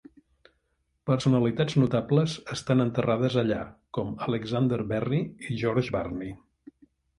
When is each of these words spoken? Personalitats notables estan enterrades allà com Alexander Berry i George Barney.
Personalitats 1.09 1.77
notables 1.83 2.33
estan 2.55 2.81
enterrades 2.87 3.37
allà 3.43 3.59
com 3.99 4.11
Alexander 4.31 4.83
Berry 4.95 5.23
i 5.53 5.61
George 5.63 5.99
Barney. 6.01 6.35